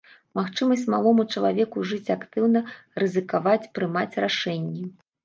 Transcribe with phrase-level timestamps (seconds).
[0.37, 2.59] Магчымасць малому чалавеку жыць актыўна,
[3.03, 4.83] рызыкаваць, прымаць рашэнні.